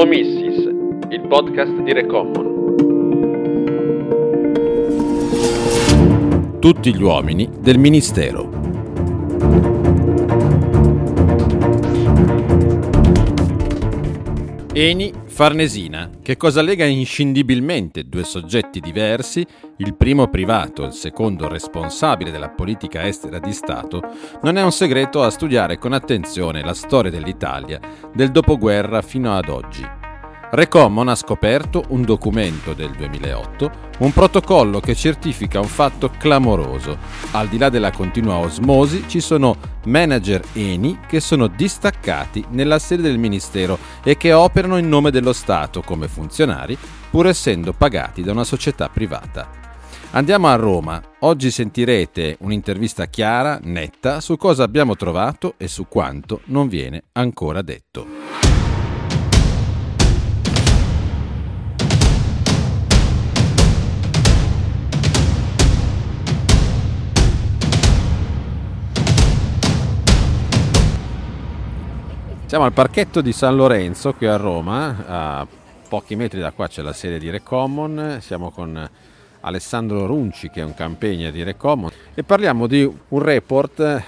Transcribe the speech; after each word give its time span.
Omissis, 0.00 0.64
il 1.10 1.26
podcast 1.28 1.82
di 1.82 1.92
Recommon. 1.92 2.46
Tutti 6.60 6.94
gli 6.94 7.02
uomini 7.02 7.50
del 7.58 7.78
Ministero. 7.78 8.48
Eni 14.72 15.12
Farnesina, 15.24 16.10
che 16.22 16.36
cosa 16.36 16.62
lega 16.62 16.84
inscindibilmente 16.84 18.04
due 18.04 18.22
soggetti 18.22 18.78
diversi, 18.78 19.44
il 19.78 19.94
primo 19.94 20.26
privato, 20.28 20.84
il 20.84 20.92
secondo 20.92 21.48
responsabile 21.48 22.30
della 22.30 22.48
politica 22.48 23.06
estera 23.06 23.38
di 23.38 23.52
Stato, 23.52 24.02
non 24.42 24.56
è 24.56 24.62
un 24.62 24.72
segreto 24.72 25.22
a 25.22 25.30
studiare 25.30 25.78
con 25.78 25.92
attenzione 25.92 26.64
la 26.64 26.74
storia 26.74 27.10
dell'Italia 27.10 27.78
del 28.12 28.30
dopoguerra 28.30 29.02
fino 29.02 29.36
ad 29.36 29.48
oggi. 29.48 29.86
Recommon 30.50 31.08
ha 31.08 31.14
scoperto 31.14 31.84
un 31.88 32.02
documento 32.02 32.72
del 32.72 32.90
2008, 32.92 33.70
un 33.98 34.12
protocollo 34.12 34.80
che 34.80 34.94
certifica 34.94 35.60
un 35.60 35.66
fatto 35.66 36.10
clamoroso. 36.16 36.96
Al 37.32 37.48
di 37.48 37.58
là 37.58 37.68
della 37.68 37.92
continua 37.92 38.36
osmosi 38.36 39.04
ci 39.06 39.20
sono 39.20 39.56
manager 39.84 40.42
Eni 40.54 41.00
che 41.06 41.20
sono 41.20 41.48
distaccati 41.48 42.46
nella 42.50 42.78
sede 42.78 43.02
del 43.02 43.18
Ministero 43.18 43.78
e 44.02 44.16
che 44.16 44.32
operano 44.32 44.78
in 44.78 44.88
nome 44.88 45.10
dello 45.10 45.34
Stato 45.34 45.82
come 45.82 46.08
funzionari, 46.08 46.78
pur 47.10 47.26
essendo 47.26 47.74
pagati 47.74 48.22
da 48.22 48.32
una 48.32 48.44
società 48.44 48.88
privata. 48.88 49.57
Andiamo 50.10 50.48
a 50.48 50.54
Roma. 50.54 51.02
Oggi 51.20 51.50
sentirete 51.50 52.38
un'intervista 52.40 53.04
chiara, 53.06 53.60
netta, 53.62 54.22
su 54.22 54.38
cosa 54.38 54.64
abbiamo 54.64 54.96
trovato 54.96 55.52
e 55.58 55.68
su 55.68 55.86
quanto 55.86 56.40
non 56.46 56.66
viene 56.66 57.04
ancora 57.12 57.60
detto. 57.60 58.06
Siamo 72.46 72.64
al 72.64 72.72
parchetto 72.72 73.20
di 73.20 73.32
San 73.32 73.56
Lorenzo 73.56 74.14
qui 74.14 74.26
a 74.26 74.36
Roma, 74.36 75.04
a 75.06 75.46
pochi 75.86 76.16
metri 76.16 76.40
da 76.40 76.50
qua 76.52 76.66
c'è 76.66 76.80
la 76.80 76.94
sede 76.94 77.18
di 77.18 77.28
Recommon, 77.28 78.18
siamo 78.20 78.50
con 78.50 78.88
Alessandro 79.40 80.06
Runci 80.06 80.50
che 80.50 80.60
è 80.60 80.64
un 80.64 80.74
campegna 80.74 81.30
di 81.30 81.42
Recommon 81.42 81.90
e 82.14 82.22
parliamo 82.22 82.66
di 82.66 82.82
un 82.82 83.18
report 83.18 84.02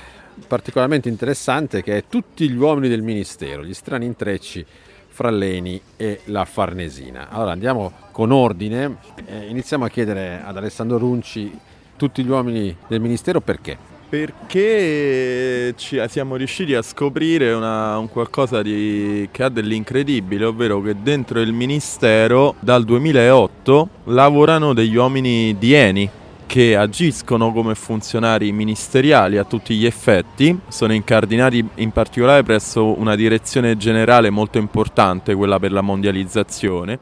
particolarmente 0.46 1.08
interessante 1.08 1.82
che 1.82 1.98
è 1.98 2.04
Tutti 2.08 2.48
gli 2.48 2.56
uomini 2.56 2.88
del 2.88 3.02
Ministero, 3.02 3.64
gli 3.64 3.74
strani 3.74 4.06
intrecci 4.06 4.64
fra 5.08 5.30
Leni 5.30 5.80
e 5.96 6.20
la 6.26 6.44
Farnesina. 6.44 7.28
Allora 7.28 7.52
andiamo 7.52 7.92
con 8.10 8.30
ordine, 8.32 8.96
eh, 9.26 9.46
iniziamo 9.48 9.84
a 9.84 9.88
chiedere 9.88 10.40
ad 10.42 10.56
Alessandro 10.56 10.98
Runci 10.98 11.58
tutti 11.96 12.24
gli 12.24 12.30
uomini 12.30 12.74
del 12.86 13.00
Ministero 13.00 13.40
perché? 13.40 13.76
Perché 14.10 15.72
ci, 15.76 16.02
siamo 16.08 16.34
riusciti 16.34 16.74
a 16.74 16.82
scoprire 16.82 17.52
una, 17.52 17.96
un 17.96 18.08
qualcosa 18.08 18.60
di, 18.60 19.28
che 19.30 19.44
ha 19.44 19.48
dell'incredibile, 19.48 20.44
ovvero 20.44 20.82
che 20.82 20.96
dentro 21.00 21.40
il 21.40 21.52
Ministero 21.52 22.56
dal 22.58 22.84
2008 22.84 23.88
lavorano 24.06 24.74
degli 24.74 24.96
uomini 24.96 25.56
di 25.56 25.74
Eni 25.74 26.10
che 26.44 26.74
agiscono 26.74 27.52
come 27.52 27.76
funzionari 27.76 28.50
ministeriali 28.50 29.38
a 29.38 29.44
tutti 29.44 29.76
gli 29.76 29.86
effetti, 29.86 30.58
sono 30.66 30.92
incardinati 30.92 31.64
in 31.76 31.92
particolare 31.92 32.42
presso 32.42 32.98
una 32.98 33.14
direzione 33.14 33.76
generale 33.76 34.30
molto 34.30 34.58
importante, 34.58 35.36
quella 35.36 35.60
per 35.60 35.70
la 35.70 35.82
mondializzazione, 35.82 36.98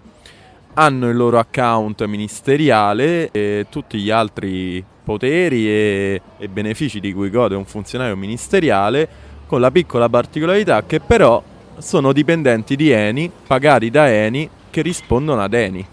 hanno 0.78 1.08
il 1.08 1.16
loro 1.16 1.40
account 1.40 2.04
ministeriale 2.04 3.32
e 3.32 3.66
tutti 3.68 3.98
gli 3.98 4.10
altri 4.10 4.84
poteri 5.02 5.66
e, 5.66 6.22
e 6.38 6.48
benefici 6.48 7.00
di 7.00 7.12
cui 7.12 7.30
gode 7.30 7.56
un 7.56 7.64
funzionario 7.64 8.14
ministeriale, 8.14 9.08
con 9.46 9.60
la 9.60 9.72
piccola 9.72 10.08
particolarità 10.08 10.84
che 10.84 11.00
però 11.00 11.42
sono 11.78 12.12
dipendenti 12.12 12.76
di 12.76 12.90
Eni, 12.90 13.30
pagati 13.46 13.90
da 13.90 14.08
Eni, 14.08 14.48
che 14.70 14.82
rispondono 14.82 15.42
ad 15.42 15.52
Eni. 15.52 15.84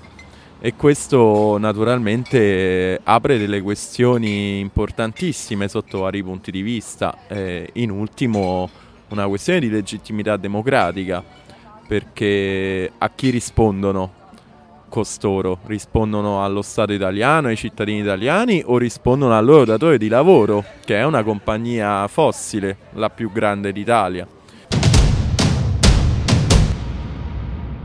E 0.59 0.75
questo 0.75 1.57
naturalmente 1.57 2.99
apre 3.03 3.39
delle 3.39 3.61
questioni 3.61 4.59
importantissime 4.59 5.67
sotto 5.67 6.01
vari 6.01 6.21
punti 6.21 6.51
di 6.51 6.61
vista. 6.61 7.17
Eh, 7.27 7.69
in 7.73 7.89
ultimo 7.89 8.69
una 9.09 9.27
questione 9.27 9.59
di 9.59 9.69
legittimità 9.69 10.37
democratica, 10.37 11.23
perché 11.87 12.91
a 12.95 13.09
chi 13.09 13.29
rispondono? 13.31 14.23
Costoro? 14.95 15.59
Rispondono 15.65 16.41
allo 16.41 16.61
Stato 16.61 16.93
italiano, 16.93 17.49
ai 17.49 17.57
cittadini 17.57 17.99
italiani 17.99 18.63
o 18.65 18.77
rispondono 18.77 19.33
al 19.33 19.43
loro 19.43 19.65
datore 19.65 19.97
di 19.97 20.07
lavoro, 20.07 20.63
che 20.85 20.95
è 20.95 21.03
una 21.03 21.21
compagnia 21.21 22.07
fossile, 22.07 22.77
la 22.93 23.09
più 23.09 23.29
grande 23.29 23.73
d'Italia? 23.73 24.25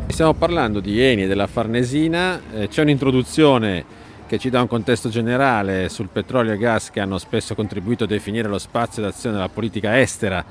Stiamo 0.07 0.35
parlando 0.35 0.79
di 0.79 1.03
Eni 1.03 1.25
e 1.25 1.27
della 1.27 1.49
Farnesina, 1.49 2.41
eh, 2.53 2.69
c'è 2.69 2.83
un'introduzione 2.83 3.85
che 4.29 4.39
ci 4.39 4.49
dà 4.49 4.61
un 4.61 4.69
contesto 4.69 5.09
generale 5.09 5.89
sul 5.89 6.11
petrolio 6.13 6.53
e 6.53 6.59
gas 6.59 6.91
che 6.91 7.01
hanno 7.01 7.19
spesso 7.19 7.57
contribuito 7.57 8.05
a 8.05 8.07
definire 8.07 8.47
lo 8.47 8.59
spazio 8.59 9.03
d'azione 9.03 9.35
della 9.35 9.49
politica 9.49 9.99
estera 9.99 10.45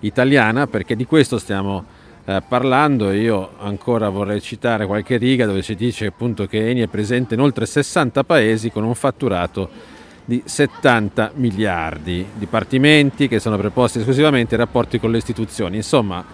italiana, 0.00 0.66
perché 0.66 0.96
di 0.96 1.04
questo 1.04 1.36
stiamo 1.36 1.84
eh, 2.28 2.42
parlando 2.46 3.12
io 3.12 3.50
ancora 3.58 4.08
vorrei 4.08 4.40
citare 4.40 4.84
qualche 4.84 5.16
riga 5.16 5.46
dove 5.46 5.62
si 5.62 5.76
dice 5.76 6.06
appunto 6.06 6.46
che 6.46 6.70
Eni 6.70 6.80
è 6.80 6.88
presente 6.88 7.34
in 7.34 7.40
oltre 7.40 7.66
60 7.66 8.24
paesi 8.24 8.70
con 8.72 8.82
un 8.82 8.96
fatturato 8.96 9.94
di 10.24 10.42
70 10.44 11.30
miliardi, 11.34 12.26
dipartimenti 12.34 13.28
che 13.28 13.38
sono 13.38 13.56
preposti 13.56 13.98
esclusivamente 13.98 14.56
ai 14.56 14.60
rapporti 14.60 14.98
con 14.98 15.12
le 15.12 15.18
istituzioni, 15.18 15.76
insomma 15.76 16.24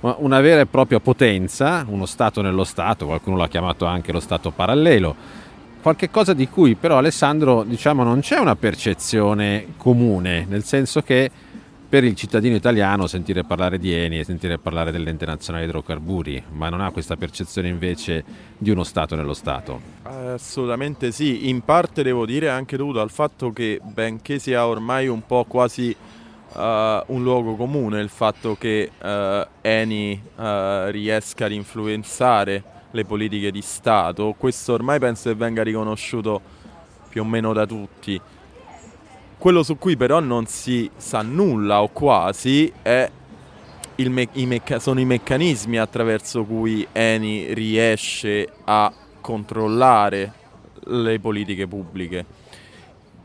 una 0.00 0.40
vera 0.40 0.60
e 0.60 0.66
propria 0.66 1.00
potenza, 1.00 1.84
uno 1.88 2.04
Stato 2.04 2.42
nello 2.42 2.64
Stato, 2.64 3.06
qualcuno 3.06 3.36
l'ha 3.36 3.48
chiamato 3.48 3.86
anche 3.86 4.12
lo 4.12 4.20
Stato 4.20 4.50
parallelo, 4.50 5.16
qualche 5.80 6.10
cosa 6.10 6.34
di 6.34 6.46
cui 6.48 6.74
però 6.74 6.98
Alessandro 6.98 7.62
diciamo 7.62 8.04
non 8.04 8.20
c'è 8.20 8.38
una 8.38 8.54
percezione 8.54 9.68
comune, 9.78 10.44
nel 10.46 10.62
senso 10.62 11.00
che 11.00 11.30
per 11.88 12.04
il 12.04 12.14
cittadino 12.14 12.54
italiano 12.54 13.06
sentire 13.06 13.44
parlare 13.44 13.78
di 13.78 13.94
Eni 13.94 14.18
e 14.18 14.24
sentire 14.24 14.58
parlare 14.58 14.92
dell'ente 14.92 15.24
nazionale 15.24 15.64
idrocarburi, 15.64 16.42
ma 16.50 16.68
non 16.68 16.82
ha 16.82 16.90
questa 16.90 17.16
percezione 17.16 17.68
invece 17.68 18.24
di 18.58 18.68
uno 18.70 18.84
Stato 18.84 19.16
nello 19.16 19.32
Stato? 19.32 19.80
Assolutamente 20.02 21.12
sì, 21.12 21.48
in 21.48 21.62
parte 21.62 22.02
devo 22.02 22.26
dire 22.26 22.50
anche 22.50 22.76
dovuto 22.76 23.00
al 23.00 23.10
fatto 23.10 23.52
che 23.52 23.80
benché 23.82 24.38
sia 24.38 24.66
ormai 24.66 25.08
un 25.08 25.24
po' 25.24 25.44
quasi 25.44 25.96
uh, 26.52 26.58
un 26.58 27.22
luogo 27.22 27.56
comune 27.56 28.02
il 28.02 28.10
fatto 28.10 28.54
che 28.56 28.90
uh, 29.00 29.46
Eni 29.62 30.20
uh, 30.36 30.42
riesca 30.90 31.46
ad 31.46 31.52
influenzare 31.52 32.62
le 32.90 33.04
politiche 33.06 33.50
di 33.50 33.62
Stato, 33.62 34.34
questo 34.36 34.74
ormai 34.74 34.98
penso 34.98 35.30
che 35.30 35.36
venga 35.36 35.62
riconosciuto 35.62 36.40
più 37.08 37.22
o 37.22 37.24
meno 37.24 37.54
da 37.54 37.64
tutti 37.64 38.20
quello 39.38 39.62
su 39.62 39.78
cui 39.78 39.96
però 39.96 40.20
non 40.20 40.46
si 40.46 40.90
sa 40.96 41.22
nulla 41.22 41.80
o 41.82 41.88
quasi 41.88 42.72
me- 44.08 44.28
i 44.32 44.46
mecca- 44.46 44.78
sono 44.78 45.00
i 45.00 45.04
meccanismi 45.04 45.78
attraverso 45.78 46.44
cui 46.44 46.86
Eni 46.92 47.52
riesce 47.54 48.48
a 48.64 48.92
controllare 49.20 50.32
le 50.84 51.18
politiche 51.20 51.66
pubbliche. 51.66 52.24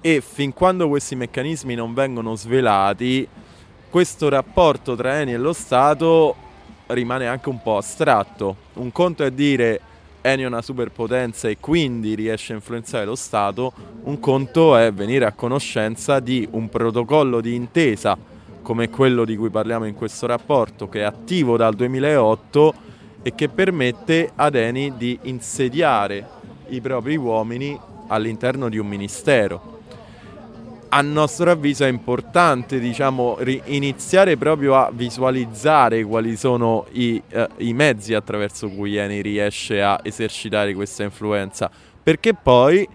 E 0.02 0.22
fin 0.22 0.54
quando 0.54 0.88
questi 0.88 1.16
meccanismi 1.16 1.76
non 1.76 1.94
vengono 1.94 2.36
svelati, 2.36 3.28
questo 3.90 4.30
rapporto 4.30 4.96
tra 4.96 5.20
Eni 5.20 5.34
e 5.34 5.38
lo 5.38 5.54
Stato 5.54 6.36
rimane 6.88 7.28
anche 7.28 7.50
un 7.50 7.62
po' 7.62 7.78
astratto. 7.78 8.56
Un 8.74 8.92
conto 8.92 9.24
è 9.24 9.32
dire 9.32 9.80
Eni 10.26 10.44
è 10.44 10.46
una 10.46 10.62
superpotenza 10.62 11.50
e 11.50 11.58
quindi 11.60 12.16
riesce 12.16 12.54
a 12.54 12.56
influenzare 12.56 13.04
lo 13.04 13.14
Stato, 13.16 13.74
un 14.04 14.22
conto 14.22 14.78
è 14.78 14.94
venire 14.94 15.26
a 15.26 15.34
conoscenza 15.34 16.22
di 16.22 16.48
un 16.52 16.70
protocollo 16.70 17.42
di 17.42 17.54
intesa 17.54 18.18
come 18.62 18.90
quello 18.90 19.26
di 19.26 19.36
cui 19.36 19.50
parliamo 19.50 19.84
in 19.84 19.96
questo 19.96 20.26
rapporto, 20.26 20.88
che 20.88 21.02
è 21.02 21.04
attivo 21.04 21.58
dal 21.58 21.76
2008 21.76 22.74
e 23.22 23.36
che 23.36 23.50
permette 23.50 24.32
ad 24.34 24.56
Eni 24.56 24.94
di 24.96 25.20
insediare 25.24 26.26
i 26.70 26.80
propri 26.80 27.18
uomini 27.18 27.78
all'interno 28.08 28.70
di 28.70 28.78
un 28.78 28.88
ministero 28.88 29.73
a 30.96 31.02
nostro 31.02 31.50
avviso 31.50 31.86
è 31.86 31.88
importante 31.88 32.80
diciamo, 32.80 33.40
iniziare 33.66 34.38
proprio 34.38 34.76
a 34.76 34.92
visualizzare 34.94 36.04
quali 36.04 36.38
sono 36.38 36.86
i, 36.92 37.20
uh, 37.34 37.46
i 37.58 37.74
mezzi 37.74 38.14
attraverso 38.14 38.70
cui 38.70 38.96
Eni 38.98 39.20
riesce 39.22 39.82
a 39.82 40.00
esercitare 40.04 40.76
questa 40.76 41.02
influenza, 41.02 41.72
perché 42.04 42.36
poi 42.36 42.88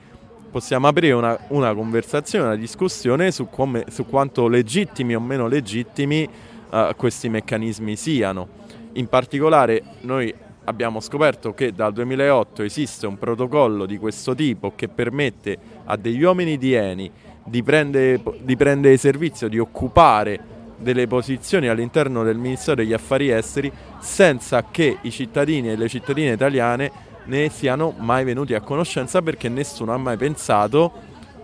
possiamo 0.49 0.87
aprire 0.87 1.13
una, 1.13 1.37
una 1.49 1.75
conversazione, 1.75 2.45
una 2.45 2.55
discussione 2.55 3.33
su, 3.33 3.49
come, 3.51 3.87
su, 3.91 4.07
quanto 4.07 4.47
legittimi 4.47 5.17
o 5.17 5.21
meno 5.21 5.49
legittimi 5.49 6.29
uh, 6.71 6.95
questi 6.97 7.29
meccanismi 7.29 7.97
siano. 7.97 8.47
In 8.93 9.09
particolare 9.09 9.83
noi 10.03 10.33
abbiamo 10.65 11.01
scoperto 11.01 11.53
che 11.53 11.73
dal 11.73 11.93
2008 11.93 12.63
esiste 12.63 13.09
un 13.09 13.19
protocollo 13.19 13.87
di 13.87 13.99
questo 13.99 14.37
tipo 14.37 14.73
che 14.77 14.87
permette 14.87 15.59
a 15.87 15.97
degli 15.97 16.23
uomini 16.23 16.59
di 16.59 16.75
Eni 16.75 17.11
di 17.49 17.63
prendere, 17.63 18.21
di 18.41 18.57
prendere 18.57 18.97
servizio, 18.97 19.49
di 19.49 19.59
occupare 19.59 20.57
delle 20.77 21.07
posizioni 21.07 21.69
all'interno 21.69 22.23
del 22.23 22.37
Ministero 22.37 22.77
degli 22.77 22.93
Affari 22.93 23.31
Esteri 23.31 23.71
senza 23.99 24.65
che 24.71 24.99
i 25.01 25.11
cittadini 25.11 25.71
e 25.71 25.77
le 25.77 25.89
cittadine 25.89 26.33
italiane 26.33 26.91
ne 27.25 27.49
siano 27.51 27.95
mai 27.99 28.25
venuti 28.25 28.55
a 28.55 28.61
conoscenza 28.61 29.21
perché 29.23 29.49
nessuno 29.49 29.93
ha 29.93 29.99
mai 29.99 30.17
pensato 30.17 30.93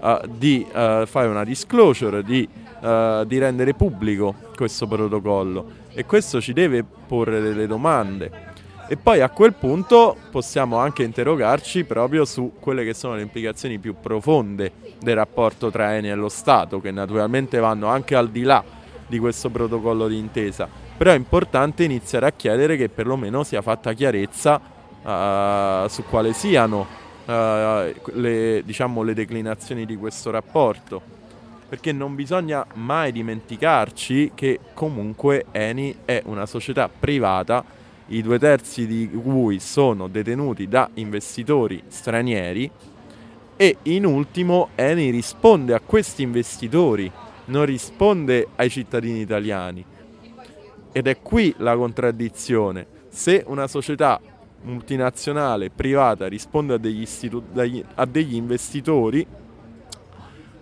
uh, 0.00 0.20
di 0.26 0.64
uh, 0.66 1.04
fare 1.06 1.26
una 1.26 1.44
disclosure, 1.44 2.22
di, 2.22 2.48
uh, 2.80 3.24
di 3.24 3.38
rendere 3.38 3.74
pubblico 3.74 4.34
questo 4.54 4.86
protocollo 4.86 5.82
e 5.92 6.04
questo 6.06 6.40
ci 6.40 6.52
deve 6.52 6.84
porre 6.84 7.40
delle 7.40 7.66
domande. 7.66 8.52
E 8.86 8.98
poi 8.98 9.22
a 9.22 9.30
quel 9.30 9.54
punto 9.54 10.14
possiamo 10.30 10.76
anche 10.76 11.02
interrogarci 11.04 11.84
proprio 11.84 12.26
su 12.26 12.52
quelle 12.60 12.84
che 12.84 12.92
sono 12.92 13.14
le 13.14 13.22
implicazioni 13.22 13.78
più 13.78 13.94
profonde 13.98 14.72
del 15.00 15.14
rapporto 15.14 15.70
tra 15.70 15.94
Eni 15.96 16.10
e 16.10 16.14
lo 16.14 16.28
Stato, 16.28 16.82
che 16.82 16.90
naturalmente 16.90 17.58
vanno 17.58 17.86
anche 17.86 18.14
al 18.14 18.28
di 18.28 18.42
là 18.42 18.62
di 19.06 19.18
questo 19.18 19.48
protocollo 19.48 20.06
di 20.06 20.18
intesa. 20.18 20.68
Però 20.96 21.10
è 21.10 21.16
importante 21.16 21.82
iniziare 21.82 22.26
a 22.26 22.32
chiedere 22.32 22.76
che 22.76 22.90
perlomeno 22.90 23.42
sia 23.42 23.62
fatta 23.62 23.94
chiarezza 23.94 24.60
uh, 25.02 25.88
su 25.88 26.04
quali 26.04 26.34
siano 26.34 26.86
uh, 27.24 27.32
le, 28.12 28.62
diciamo, 28.64 29.02
le 29.02 29.14
declinazioni 29.14 29.86
di 29.86 29.96
questo 29.96 30.30
rapporto. 30.30 31.00
Perché 31.66 31.90
non 31.92 32.14
bisogna 32.14 32.66
mai 32.74 33.12
dimenticarci 33.12 34.32
che 34.34 34.60
comunque 34.74 35.46
Eni 35.52 35.96
è 36.04 36.22
una 36.26 36.44
società 36.44 36.88
privata 36.90 37.64
i 38.08 38.22
due 38.22 38.38
terzi 38.38 38.86
di 38.86 39.08
cui 39.08 39.60
sono 39.60 40.08
detenuti 40.08 40.68
da 40.68 40.90
investitori 40.94 41.82
stranieri 41.88 42.70
e 43.56 43.76
in 43.82 44.04
ultimo 44.04 44.68
Eni 44.74 45.10
risponde 45.10 45.74
a 45.74 45.80
questi 45.80 46.22
investitori, 46.22 47.10
non 47.46 47.64
risponde 47.64 48.48
ai 48.56 48.68
cittadini 48.68 49.20
italiani. 49.20 49.84
Ed 50.92 51.06
è 51.06 51.20
qui 51.20 51.54
la 51.58 51.76
contraddizione. 51.76 52.86
Se 53.08 53.42
una 53.46 53.66
società 53.66 54.20
multinazionale 54.62 55.70
privata 55.70 56.26
risponde 56.26 56.74
a 56.74 56.78
degli, 56.78 57.02
istitu- 57.02 57.56
a 57.94 58.04
degli 58.06 58.34
investitori, 58.34 59.26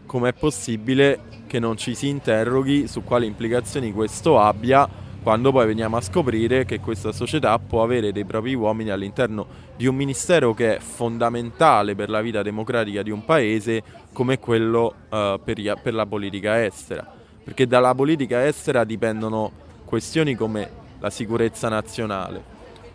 com'è 0.06 0.32
possibile 0.34 1.20
che 1.46 1.58
non 1.58 1.76
ci 1.76 1.94
si 1.94 2.08
interroghi 2.08 2.86
su 2.86 3.02
quali 3.02 3.26
implicazioni 3.26 3.92
questo 3.92 4.38
abbia 4.38 4.88
quando 5.22 5.52
poi 5.52 5.66
veniamo 5.66 5.96
a 5.96 6.00
scoprire 6.00 6.64
che 6.64 6.80
questa 6.80 7.12
società 7.12 7.56
può 7.60 7.84
avere 7.84 8.10
dei 8.10 8.24
propri 8.24 8.54
uomini 8.54 8.90
all'interno 8.90 9.46
di 9.76 9.86
un 9.86 9.94
ministero 9.94 10.52
che 10.52 10.76
è 10.76 10.78
fondamentale 10.80 11.94
per 11.94 12.10
la 12.10 12.20
vita 12.20 12.42
democratica 12.42 13.02
di 13.02 13.10
un 13.10 13.24
paese 13.24 13.82
come 14.12 14.40
quello 14.40 14.94
uh, 15.08 15.40
per, 15.42 15.78
per 15.80 15.94
la 15.94 16.06
politica 16.06 16.64
estera. 16.64 17.08
Perché 17.44 17.68
dalla 17.68 17.94
politica 17.94 18.44
estera 18.44 18.82
dipendono 18.82 19.52
questioni 19.84 20.34
come 20.34 20.68
la 20.98 21.10
sicurezza 21.10 21.68
nazionale, 21.68 22.42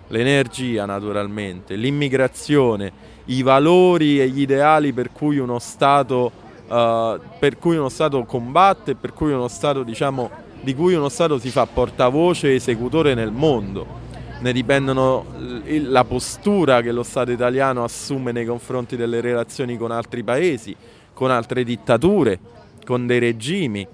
l'energia 0.08 0.86
naturalmente, 0.86 1.76
l'immigrazione, 1.76 2.92
i 3.26 3.42
valori 3.42 4.20
e 4.20 4.28
gli 4.28 4.42
ideali 4.42 4.92
per 4.92 5.14
cui 5.14 5.38
uno 5.38 5.60
Stato, 5.60 6.32
uh, 6.68 7.20
per 7.40 7.58
cui 7.58 7.78
uno 7.78 7.88
Stato 7.88 8.22
combatte, 8.26 8.96
per 8.96 9.14
cui 9.14 9.32
uno 9.32 9.48
Stato 9.48 9.84
diciamo 9.84 10.46
di 10.62 10.76
cui 10.76 10.94
uno 10.94 11.10
Stato 11.10 11.38
si 11.40 11.50
fa 11.50 11.66
portavoce 11.66 12.50
e 12.50 12.56
esecutore 12.56 13.14
nel 13.14 13.32
mondo. 13.32 14.06
Ne 14.40 14.52
dipendono 14.52 15.26
la 15.66 16.04
postura 16.04 16.82
che 16.82 16.92
lo 16.92 17.04
Stato 17.04 17.32
italiano 17.32 17.84
assume 17.84 18.32
nei 18.32 18.46
confronti 18.46 18.96
delle 18.96 19.22
relazioni 19.22 19.78
con 19.78 19.92
altri 19.92 20.24
paesi, 20.24 20.76
con 21.14 21.32
altre 21.32 21.64
dittature, 21.64 22.40
con 22.86 23.08
dei 23.08 23.20
regimi. 23.20 23.88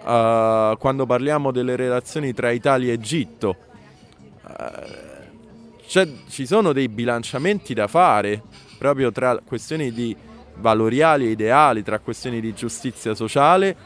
Uh, 0.00 0.76
quando 0.78 1.04
parliamo 1.06 1.50
delle 1.50 1.76
relazioni 1.76 2.32
tra 2.32 2.50
Italia 2.50 2.90
e 2.90 2.94
Egitto, 2.94 3.56
uh, 4.42 6.06
ci 6.28 6.46
sono 6.46 6.72
dei 6.72 6.88
bilanciamenti 6.88 7.74
da 7.74 7.86
fare 7.86 8.42
proprio 8.78 9.10
tra 9.12 9.38
questioni 9.44 9.92
di 9.92 10.16
valoriali 10.56 11.26
e 11.26 11.30
ideali, 11.30 11.82
tra 11.82 11.98
questioni 11.98 12.40
di 12.40 12.54
giustizia 12.54 13.14
sociale 13.14 13.76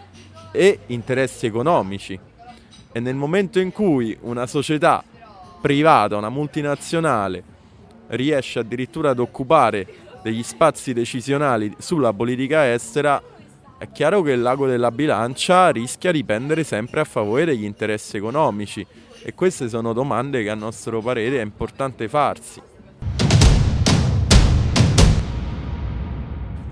e 0.52 0.80
interessi 0.86 1.46
economici. 1.46 2.18
E 2.92 3.00
nel 3.00 3.14
momento 3.14 3.58
in 3.58 3.72
cui 3.72 4.16
una 4.20 4.46
società 4.46 5.02
privata, 5.60 6.16
una 6.16 6.28
multinazionale, 6.28 7.42
riesce 8.08 8.58
addirittura 8.58 9.10
ad 9.10 9.18
occupare 9.18 9.86
degli 10.22 10.42
spazi 10.42 10.92
decisionali 10.92 11.74
sulla 11.78 12.12
politica 12.12 12.70
estera, 12.72 13.20
è 13.78 13.90
chiaro 13.90 14.22
che 14.22 14.32
il 14.32 14.42
lago 14.42 14.66
della 14.66 14.92
bilancia 14.92 15.70
rischia 15.70 16.12
di 16.12 16.22
pendere 16.22 16.62
sempre 16.62 17.00
a 17.00 17.04
favore 17.04 17.46
degli 17.46 17.64
interessi 17.64 18.18
economici 18.18 18.86
e 19.24 19.34
queste 19.34 19.68
sono 19.68 19.92
domande 19.92 20.42
che 20.42 20.50
a 20.50 20.54
nostro 20.54 21.00
parere 21.00 21.38
è 21.38 21.42
importante 21.42 22.08
farsi. 22.08 22.60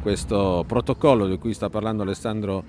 Questo 0.03 0.65
protocollo 0.67 1.27
di 1.27 1.37
cui 1.39 1.53
sta 1.53 1.69
parlando 1.69 2.03
Alessandro 2.03 2.65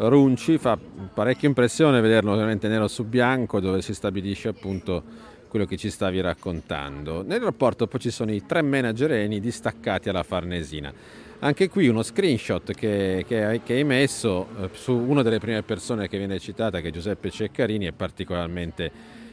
Runci 0.00 0.58
fa 0.58 0.78
parecchia 1.12 1.48
impressione 1.48 2.00
vederlo 2.00 2.32
ovviamente 2.32 2.68
nero 2.68 2.86
su 2.86 3.04
bianco 3.04 3.58
dove 3.58 3.82
si 3.82 3.92
stabilisce 3.94 4.46
appunto 4.46 5.02
quello 5.48 5.64
che 5.64 5.76
ci 5.76 5.90
stavi 5.90 6.20
raccontando. 6.20 7.22
Nel 7.22 7.40
rapporto 7.40 7.88
poi 7.88 7.98
ci 7.98 8.10
sono 8.10 8.32
i 8.32 8.46
tre 8.46 8.62
manager 8.62 9.10
eni 9.12 9.40
distaccati 9.40 10.08
alla 10.08 10.22
Farnesina. 10.22 10.92
Anche 11.40 11.68
qui 11.68 11.88
uno 11.88 12.04
screenshot 12.04 12.72
che, 12.74 13.24
che, 13.26 13.60
che 13.64 13.72
hai 13.72 13.84
messo 13.84 14.46
eh, 14.60 14.68
su 14.72 14.92
una 14.92 15.22
delle 15.22 15.38
prime 15.40 15.62
persone 15.62 16.06
che 16.06 16.18
viene 16.18 16.38
citata, 16.38 16.80
che 16.80 16.88
è 16.88 16.92
Giuseppe 16.92 17.30
Ceccarini, 17.30 17.86
è 17.86 17.92
particolarmente 17.92 18.90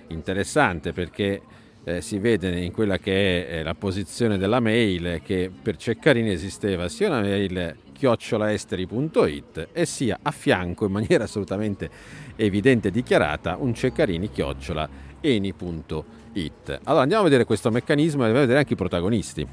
interessante 0.07 0.93
perché 0.93 1.41
eh, 1.85 2.01
si 2.01 2.17
vede 2.17 2.59
in 2.59 2.71
quella 2.71 2.97
che 2.97 3.47
è 3.47 3.63
la 3.63 3.75
posizione 3.75 4.37
della 4.37 4.59
mail 4.59 5.21
che 5.23 5.51
per 5.61 5.77
Ceccarini 5.77 6.31
esisteva 6.31 6.89
sia 6.89 7.07
una 7.07 7.21
mail 7.21 7.75
chiocciolaesteri.it 7.93 9.69
e 9.71 9.85
sia 9.85 10.19
a 10.21 10.31
fianco 10.31 10.85
in 10.85 10.91
maniera 10.91 11.23
assolutamente 11.23 11.89
evidente 12.35 12.89
e 12.89 12.91
dichiarata 12.91 13.55
un 13.57 13.73
ceccarini 13.73 14.29
chiocciola 14.29 14.89
eni.it. 15.21 16.79
Allora 16.83 17.03
andiamo 17.03 17.21
a 17.21 17.25
vedere 17.25 17.45
questo 17.45 17.71
meccanismo 17.71 18.23
e 18.23 18.25
andiamo 18.25 18.39
a 18.39 18.41
vedere 18.41 18.59
anche 18.59 18.73
i 18.73 18.77
protagonisti. 18.77 19.47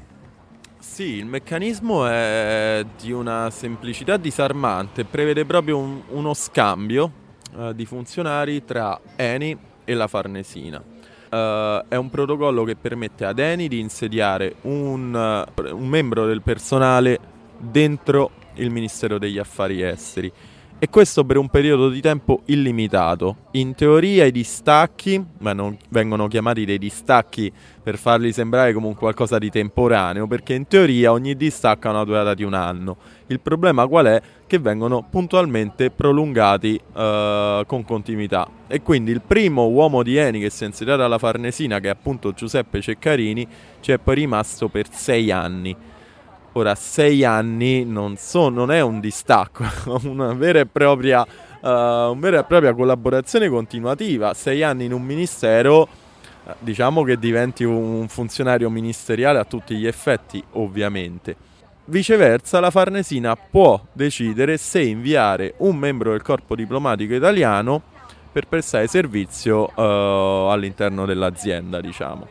Sì, 0.79 1.15
il 1.15 1.25
meccanismo 1.25 2.05
è 2.05 2.85
di 2.99 3.11
una 3.11 3.49
semplicità 3.49 4.17
disarmante, 4.17 5.05
prevede 5.05 5.45
proprio 5.45 5.77
un, 5.77 6.01
uno 6.09 6.33
scambio 6.33 7.11
uh, 7.53 7.71
di 7.71 7.85
funzionari 7.85 8.65
tra 8.65 8.99
Eni 9.15 9.57
e 9.85 9.93
la 9.93 10.07
Farnesina. 10.07 10.92
Uh, 11.33 11.83
è 11.87 11.95
un 11.95 12.11
protocollo 12.11 12.63
che 12.63 12.75
permette 12.75 13.25
ad 13.25 13.39
Eni 13.39 13.67
di 13.67 13.79
insediare 13.79 14.57
un, 14.61 15.15
uh, 15.15 15.75
un 15.75 15.87
membro 15.87 16.27
del 16.27 16.43
personale 16.43 17.19
dentro 17.57 18.29
il 18.55 18.69
Ministero 18.69 19.17
degli 19.17 19.39
Affari 19.39 19.81
Esteri 19.81 20.31
e 20.83 20.89
questo 20.89 21.23
per 21.23 21.37
un 21.37 21.47
periodo 21.47 21.87
di 21.87 22.01
tempo 22.01 22.41
illimitato. 22.47 23.37
In 23.51 23.73
teoria 23.73 24.25
i 24.25 24.33
distacchi, 24.33 25.23
ma 25.37 25.53
non 25.53 25.77
vengono 25.87 26.27
chiamati 26.27 26.65
dei 26.65 26.77
distacchi 26.77 27.49
per 27.81 27.97
farli 27.97 28.33
sembrare 28.33 28.73
come 28.73 28.93
qualcosa 28.93 29.37
di 29.37 29.49
temporaneo, 29.49 30.27
perché 30.27 30.55
in 30.55 30.67
teoria 30.67 31.13
ogni 31.13 31.37
distacco 31.37 31.87
ha 31.87 31.91
una 31.91 32.03
durata 32.03 32.33
di 32.33 32.43
un 32.43 32.53
anno. 32.53 32.97
Il 33.27 33.39
problema 33.39 33.87
qual 33.87 34.07
è? 34.07 34.21
Che 34.45 34.59
vengono 34.59 35.07
puntualmente 35.09 35.89
prolungati 35.89 36.77
uh, 36.77 37.65
con 37.65 37.85
continuità. 37.85 38.45
E 38.67 38.81
quindi 38.81 39.11
il 39.11 39.21
primo 39.21 39.67
uomo 39.67 40.03
di 40.03 40.17
Eni 40.17 40.41
che 40.41 40.49
si 40.49 40.65
è 40.65 40.67
insediato 40.67 41.01
alla 41.01 41.17
Farnesina, 41.17 41.79
che 41.79 41.87
è 41.87 41.91
appunto 41.91 42.33
Giuseppe 42.33 42.81
Ceccarini, 42.81 43.47
ci 43.79 43.93
è 43.93 43.99
poi 43.99 44.15
rimasto 44.15 44.67
per 44.67 44.91
sei 44.91 45.31
anni 45.31 45.73
Ora, 46.55 46.75
sei 46.75 47.23
anni 47.23 47.83
non, 47.83 48.15
so, 48.15 48.49
non 48.49 48.71
è 48.71 48.79
un 48.81 48.99
distacco, 48.99 49.65
una 50.05 50.33
vera 50.33 50.59
e 50.59 50.67
propria, 50.67 51.21
uh, 51.23 51.67
una 51.67 52.13
vera 52.19 52.39
e 52.41 52.43
propria 52.43 52.75
collaborazione 52.75 53.49
continuativa. 53.49 54.35
Sei 54.35 54.61
anni 54.61 54.85
in 54.85 54.93
un 54.93 55.01
ministero, 55.01 55.81
uh, 55.81 56.51
diciamo 56.59 57.01
che 57.01 57.17
diventi 57.17 57.63
un 57.63 58.07
funzionario 58.07 58.69
ministeriale 58.69 59.39
a 59.39 59.45
tutti 59.45 59.75
gli 59.75 59.87
effetti, 59.87 60.43
ovviamente. 60.51 61.35
Viceversa, 61.85 62.59
la 62.59 62.69
Farnesina 62.69 63.35
può 63.35 63.83
decidere 63.91 64.57
se 64.57 64.83
inviare 64.83 65.55
un 65.57 65.75
membro 65.75 66.11
del 66.11 66.21
corpo 66.21 66.55
diplomatico 66.55 67.15
italiano 67.15 67.81
per 68.31 68.47
prestare 68.47 68.85
servizio 68.85 69.71
uh, 69.73 70.51
all'interno 70.51 71.07
dell'azienda, 71.07 71.81
diciamo. 71.81 72.27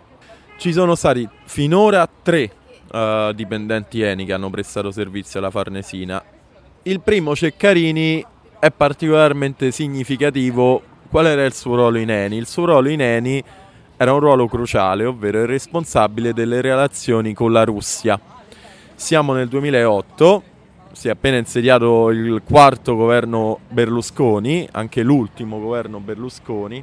Ci 0.58 0.72
sono 0.72 0.94
stati 0.94 1.28
finora 1.44 2.08
tre 2.22 2.60
uh, 2.92 3.32
dipendenti 3.32 4.02
Eni 4.02 4.24
che 4.24 4.32
hanno 4.32 4.50
prestato 4.50 4.90
servizio 4.90 5.38
alla 5.38 5.50
Farnesina. 5.50 6.22
Il 6.84 7.00
primo 7.00 7.34
Ceccarini 7.34 8.24
è 8.58 8.70
particolarmente 8.70 9.70
significativo. 9.70 10.82
Qual 11.08 11.26
era 11.26 11.44
il 11.44 11.52
suo 11.52 11.74
ruolo 11.74 11.98
in 11.98 12.10
Eni? 12.10 12.36
Il 12.36 12.46
suo 12.46 12.66
ruolo 12.66 12.88
in 12.88 13.00
Eni 13.00 13.42
era 13.96 14.12
un 14.12 14.20
ruolo 14.20 14.48
cruciale, 14.48 15.04
ovvero 15.04 15.40
il 15.40 15.46
responsabile 15.46 16.32
delle 16.32 16.60
relazioni 16.60 17.34
con 17.34 17.52
la 17.52 17.64
Russia. 17.64 18.18
Siamo 18.94 19.32
nel 19.32 19.48
2008, 19.48 20.42
si 20.92 21.08
è 21.08 21.10
appena 21.10 21.36
insediato 21.36 22.10
il 22.10 22.42
quarto 22.44 22.96
governo 22.96 23.60
Berlusconi, 23.68 24.68
anche 24.72 25.02
l'ultimo 25.02 25.60
governo 25.60 25.98
Berlusconi, 25.98 26.82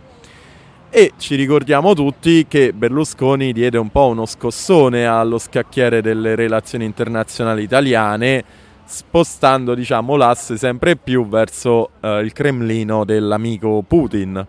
e 0.91 1.13
ci 1.17 1.35
ricordiamo 1.35 1.93
tutti 1.93 2.47
che 2.47 2.73
Berlusconi 2.73 3.53
diede 3.53 3.77
un 3.77 3.89
po' 3.89 4.07
uno 4.07 4.25
scossone 4.25 5.05
allo 5.05 5.37
scacchiere 5.37 6.01
delle 6.01 6.33
relazioni 6.33 6.83
internazionali 6.83 7.61
italiane, 7.61 8.43
spostando 8.85 9.75
diciamo, 9.75 10.15
l'asse 10.15 10.57
sempre 10.57 10.95
più 10.95 11.27
verso 11.27 11.91
eh, 11.99 12.21
il 12.21 12.33
Cremlino 12.33 13.05
dell'amico 13.05 13.83
Putin. 13.87 14.45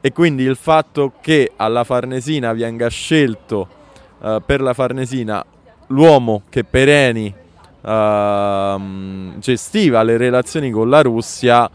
E 0.00 0.12
quindi 0.12 0.44
il 0.44 0.56
fatto 0.56 1.14
che 1.20 1.52
alla 1.56 1.82
Farnesina 1.82 2.52
venga 2.52 2.88
scelto 2.88 3.66
eh, 4.22 4.40
per 4.46 4.60
la 4.60 4.74
Farnesina 4.74 5.44
l'uomo 5.88 6.42
che 6.50 6.62
per 6.62 6.88
Eni 6.88 7.34
eh, 7.80 8.76
gestiva 9.38 10.02
le 10.04 10.16
relazioni 10.16 10.70
con 10.70 10.88
la 10.88 11.02
Russia 11.02 11.68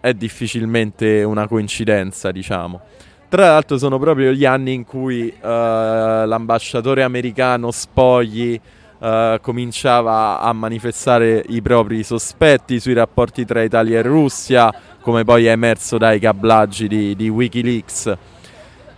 è 0.00 0.12
difficilmente 0.12 1.22
una 1.22 1.46
coincidenza, 1.46 2.32
diciamo. 2.32 2.80
Tra 3.28 3.48
l'altro 3.48 3.76
sono 3.76 3.98
proprio 3.98 4.32
gli 4.32 4.46
anni 4.46 4.72
in 4.72 4.86
cui 4.86 5.28
uh, 5.28 5.46
l'ambasciatore 5.46 7.02
americano 7.02 7.70
Spogli 7.70 8.58
uh, 9.00 9.38
cominciava 9.42 10.40
a 10.40 10.50
manifestare 10.54 11.44
i 11.48 11.60
propri 11.60 12.02
sospetti 12.02 12.80
sui 12.80 12.94
rapporti 12.94 13.44
tra 13.44 13.62
Italia 13.62 13.98
e 13.98 14.02
Russia, 14.02 14.72
come 15.02 15.24
poi 15.24 15.44
è 15.44 15.50
emerso 15.50 15.98
dai 15.98 16.18
cablaggi 16.18 16.88
di, 16.88 17.14
di 17.14 17.28
Wikileaks. 17.28 18.16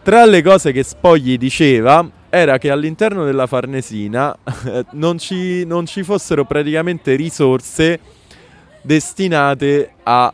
Tra 0.00 0.24
le 0.24 0.42
cose 0.42 0.70
che 0.70 0.84
Spogli 0.84 1.36
diceva 1.36 2.08
era 2.28 2.58
che 2.58 2.70
all'interno 2.70 3.24
della 3.24 3.48
Farnesina 3.48 4.36
non, 4.92 5.18
ci, 5.18 5.66
non 5.66 5.86
ci 5.86 6.04
fossero 6.04 6.44
praticamente 6.44 7.16
risorse 7.16 7.98
destinate 8.80 9.90
a, 10.04 10.32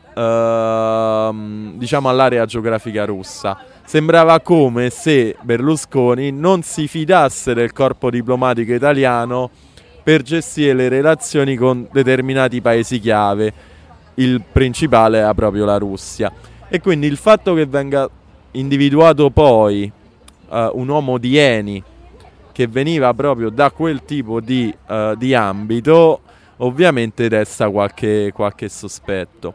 uh, 1.31 1.79
diciamo 1.79 2.11
all'area 2.11 2.45
geografica 2.45 3.07
russa 3.07 3.75
sembrava 3.87 4.41
come 4.41 4.91
se 4.91 5.37
Berlusconi 5.41 6.33
non 6.33 6.63
si 6.63 6.89
fidasse 6.89 7.55
del 7.55 7.73
corpo 7.73 8.11
diplomatico 8.11 8.73
italiano 8.75 9.49
per 10.03 10.23
gestire 10.23 10.75
le 10.75 10.89
relazioni 10.89 11.57
con 11.57 11.89
determinati 11.91 12.61
paesi 12.61 12.99
chiave. 12.99 13.53
Il 14.15 14.43
principale 14.51 15.19
era 15.19 15.33
proprio 15.35 15.65
la 15.65 15.79
Russia. 15.79 16.33
E 16.69 16.81
quindi 16.81 17.07
il 17.07 17.17
fatto 17.17 17.55
che 17.55 17.67
venga 17.67 18.09
individuato 18.53 19.31
poi 19.31 19.91
uh, 20.49 20.71
un 20.73 20.89
uomo 20.89 21.19
di 21.19 21.37
Eni 21.37 21.83
che 22.51 22.67
veniva 22.67 23.13
proprio 23.15 23.51
da 23.51 23.71
quel 23.71 24.05
tipo 24.05 24.41
di, 24.41 24.75
uh, 24.89 25.15
di 25.15 25.35
ambito, 25.35 26.21
ovviamente 26.59 27.29
resta 27.29 27.69
qualche, 27.71 28.33
qualche 28.35 28.69
sospetto. 28.69 29.55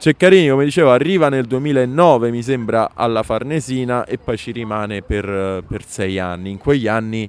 Ceccarini, 0.00 0.48
come 0.48 0.64
dicevo, 0.64 0.90
arriva 0.90 1.28
nel 1.28 1.44
2009, 1.44 2.30
mi 2.30 2.42
sembra, 2.42 2.92
alla 2.94 3.22
Farnesina 3.22 4.06
e 4.06 4.16
poi 4.16 4.38
ci 4.38 4.50
rimane 4.50 5.02
per, 5.02 5.62
per 5.68 5.84
sei 5.84 6.18
anni. 6.18 6.48
In 6.48 6.56
quegli 6.56 6.88
anni 6.88 7.28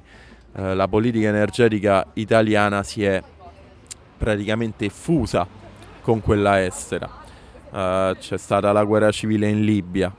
eh, 0.54 0.74
la 0.74 0.88
politica 0.88 1.28
energetica 1.28 2.06
italiana 2.14 2.82
si 2.82 3.04
è 3.04 3.22
praticamente 4.16 4.88
fusa 4.88 5.46
con 6.00 6.22
quella 6.22 6.64
estera. 6.64 7.06
Uh, 7.72 8.16
c'è 8.18 8.38
stata 8.38 8.72
la 8.72 8.84
guerra 8.84 9.10
civile 9.10 9.48
in 9.48 9.66
Libia, 9.66 10.10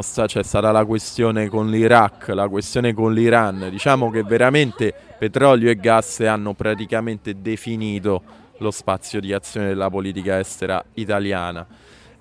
sta- 0.00 0.26
c'è 0.26 0.42
stata 0.42 0.72
la 0.72 0.84
questione 0.84 1.48
con 1.48 1.70
l'Iraq, 1.70 2.28
la 2.34 2.48
questione 2.48 2.92
con 2.92 3.14
l'Iran. 3.14 3.68
Diciamo 3.70 4.10
che 4.10 4.22
veramente 4.22 4.92
petrolio 5.18 5.70
e 5.70 5.76
gas 5.76 6.20
hanno 6.20 6.52
praticamente 6.52 7.40
definito 7.40 8.41
lo 8.58 8.70
spazio 8.70 9.20
di 9.20 9.32
azione 9.32 9.68
della 9.68 9.90
politica 9.90 10.38
estera 10.38 10.82
italiana 10.94 11.66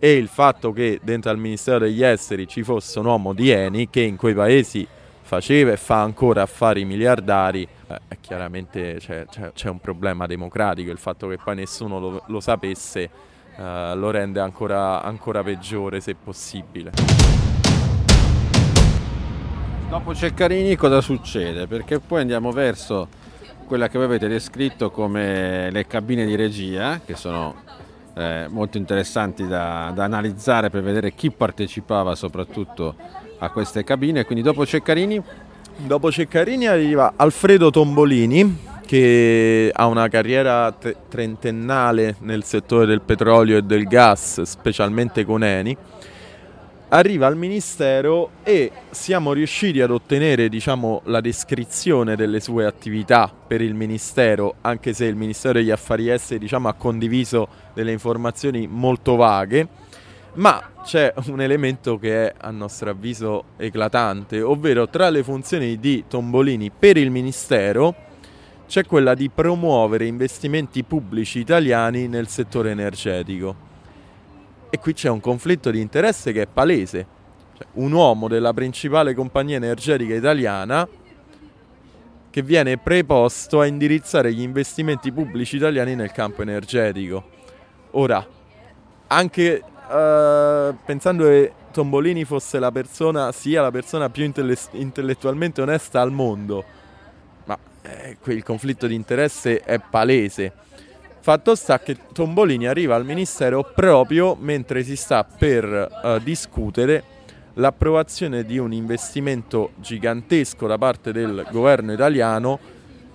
e 0.03 0.13
il 0.13 0.27
fatto 0.27 0.71
che 0.71 0.99
dentro 1.03 1.29
al 1.29 1.37
Ministero 1.37 1.79
degli 1.79 2.03
Esteri 2.03 2.47
ci 2.47 2.63
fosse 2.63 2.97
un 2.97 3.05
uomo 3.05 3.33
di 3.33 3.51
Eni 3.51 3.87
che 3.89 4.01
in 4.01 4.15
quei 4.15 4.33
paesi 4.33 4.87
faceva 5.21 5.71
e 5.71 5.77
fa 5.77 6.01
ancora 6.01 6.41
affari 6.41 6.85
miliardari, 6.85 7.67
eh, 7.87 8.17
chiaramente 8.19 8.95
c'è, 8.97 9.27
c'è, 9.27 9.51
c'è, 9.53 9.69
un 9.69 9.79
problema 9.79 10.25
democratico, 10.25 10.89
il 10.89 10.97
fatto 10.97 11.27
che 11.27 11.37
poi 11.37 11.55
nessuno 11.55 11.99
lo, 11.99 12.23
lo 12.25 12.39
sapesse 12.39 13.09
eh, 13.55 13.93
lo 13.95 14.09
rende 14.09 14.39
ancora, 14.39 15.03
ancora 15.03 15.43
peggiore 15.43 16.01
se 16.01 16.15
possibile. 16.15 16.91
Dopo 19.87 20.15
Ceccarini 20.15 20.75
cosa 20.75 20.99
succede? 20.99 21.67
Perché 21.67 21.99
poi 21.99 22.21
andiamo 22.21 22.51
verso 22.51 23.07
quella 23.71 23.87
che 23.87 23.97
voi 23.97 24.07
avete 24.07 24.27
descritto 24.27 24.91
come 24.91 25.71
le 25.71 25.87
cabine 25.87 26.25
di 26.25 26.35
regia, 26.35 26.99
che 27.05 27.15
sono 27.15 27.55
eh, 28.15 28.47
molto 28.49 28.77
interessanti 28.77 29.47
da, 29.47 29.93
da, 29.95 30.03
analizzare 30.03 30.69
per 30.69 30.83
vedere 30.83 31.13
chi 31.13 31.31
partecipava 31.31 32.13
soprattutto 32.15 32.95
a 33.37 33.49
queste 33.49 33.85
cabine. 33.85 34.25
Quindi 34.25 34.43
dopo 34.43 34.65
Ceccarini? 34.65 35.23
Dopo 35.77 36.11
Ceccarini 36.11 36.67
arriva 36.67 37.13
Alfredo 37.15 37.69
Tombolini, 37.69 38.57
che 38.85 39.71
ha 39.73 39.85
una 39.85 40.09
carriera 40.09 40.69
t- 40.73 40.93
trentennale 41.07 42.17
nel 42.19 42.43
settore 42.43 42.85
del 42.85 42.99
petrolio 42.99 43.55
e 43.55 43.61
del 43.61 43.85
gas, 43.85 44.41
specialmente 44.41 45.23
con 45.23 45.45
Eni 45.45 45.77
arriva 46.93 47.27
al 47.27 47.37
Ministero 47.37 48.31
e 48.43 48.71
siamo 48.89 49.31
riusciti 49.33 49.79
ad 49.81 49.91
ottenere 49.91 50.49
diciamo, 50.49 51.01
la 51.05 51.21
descrizione 51.21 52.15
delle 52.15 52.39
sue 52.39 52.65
attività 52.65 53.31
per 53.47 53.61
il 53.61 53.73
Ministero, 53.73 54.55
anche 54.61 54.93
se 54.93 55.05
il 55.05 55.15
Ministero 55.15 55.59
degli 55.59 55.71
Affari 55.71 56.09
Esteri 56.09 56.39
diciamo, 56.39 56.67
ha 56.67 56.73
condiviso 56.73 57.47
delle 57.73 57.93
informazioni 57.93 58.67
molto 58.67 59.15
vaghe, 59.15 59.67
ma 60.33 60.71
c'è 60.83 61.13
un 61.27 61.41
elemento 61.41 61.97
che 61.97 62.27
è 62.27 62.33
a 62.37 62.51
nostro 62.51 62.89
avviso 62.89 63.43
eclatante, 63.57 64.41
ovvero 64.41 64.89
tra 64.89 65.09
le 65.09 65.23
funzioni 65.23 65.79
di 65.79 66.05
Tombolini 66.07 66.71
per 66.77 66.97
il 66.97 67.09
Ministero 67.09 68.09
c'è 68.67 68.85
quella 68.85 69.13
di 69.15 69.29
promuovere 69.29 70.05
investimenti 70.05 70.83
pubblici 70.83 71.39
italiani 71.39 72.07
nel 72.07 72.27
settore 72.27 72.71
energetico 72.71 73.69
e 74.71 74.79
qui 74.79 74.93
c'è 74.93 75.09
un 75.09 75.19
conflitto 75.19 75.69
di 75.69 75.81
interesse 75.81 76.31
che 76.31 76.43
è 76.43 76.47
palese. 76.47 77.05
Cioè, 77.57 77.67
un 77.73 77.91
uomo 77.91 78.29
della 78.29 78.53
principale 78.53 79.13
compagnia 79.13 79.57
energetica 79.57 80.15
italiana 80.15 80.87
che 82.29 82.41
viene 82.41 82.77
preposto 82.77 83.59
a 83.59 83.65
indirizzare 83.65 84.33
gli 84.33 84.41
investimenti 84.41 85.11
pubblici 85.11 85.57
italiani 85.57 85.93
nel 85.93 86.13
campo 86.13 86.41
energetico. 86.41 87.21
Ora, 87.91 88.25
anche 89.07 89.61
uh, 89.61 90.73
pensando 90.85 91.25
che 91.25 91.51
Tombolini 91.73 92.23
fosse 92.23 92.57
la 92.57 92.71
persona, 92.71 93.33
sia 93.33 93.61
la 93.61 93.71
persona 93.71 94.09
più 94.09 94.23
intelle- 94.23 94.57
intellettualmente 94.71 95.61
onesta 95.61 95.99
al 95.99 96.11
mondo, 96.11 96.63
ma 97.43 97.57
eh, 97.81 98.17
il 98.23 98.43
conflitto 98.43 98.87
di 98.87 98.95
interesse 98.95 99.59
è 99.59 99.79
palese. 99.79 100.53
Fatto 101.23 101.53
sta 101.53 101.79
che 101.79 101.95
Tombolini 102.13 102.65
arriva 102.65 102.95
al 102.95 103.05
Ministero 103.05 103.63
proprio 103.75 104.35
mentre 104.39 104.81
si 104.81 104.95
sta 104.95 105.23
per 105.23 105.63
uh, 106.03 106.17
discutere 106.17 107.03
l'approvazione 107.53 108.43
di 108.43 108.57
un 108.57 108.73
investimento 108.73 109.73
gigantesco 109.75 110.65
da 110.65 110.79
parte 110.79 111.11
del 111.11 111.45
governo 111.51 111.93
italiano 111.93 112.57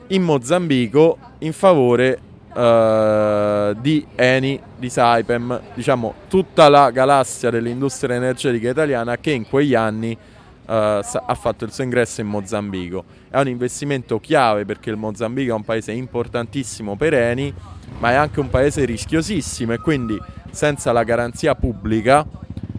in 0.08 0.22
Mozambico 0.22 1.18
in 1.38 1.52
favore 1.52 2.20
uh, 2.54 3.74
di 3.80 4.06
Eni, 4.14 4.60
di 4.78 4.88
Saipem, 4.88 5.60
diciamo 5.74 6.14
tutta 6.28 6.68
la 6.68 6.92
galassia 6.92 7.50
dell'industria 7.50 8.14
energetica 8.14 8.70
italiana 8.70 9.16
che 9.16 9.32
in 9.32 9.48
quegli 9.48 9.74
anni 9.74 10.12
uh, 10.12 10.70
ha 10.70 11.34
fatto 11.34 11.64
il 11.64 11.72
suo 11.72 11.82
ingresso 11.82 12.20
in 12.20 12.28
Mozambico. 12.28 13.02
È 13.28 13.40
un 13.40 13.48
investimento 13.48 14.20
chiave 14.20 14.64
perché 14.64 14.90
il 14.90 14.96
Mozambico 14.96 15.50
è 15.50 15.56
un 15.56 15.64
paese 15.64 15.90
importantissimo 15.90 16.94
per 16.94 17.14
Eni 17.14 17.52
ma 17.98 18.10
è 18.10 18.14
anche 18.14 18.40
un 18.40 18.50
paese 18.50 18.84
rischiosissimo 18.84 19.72
e 19.72 19.78
quindi 19.78 20.20
senza 20.50 20.92
la 20.92 21.04
garanzia 21.04 21.54
pubblica 21.54 22.26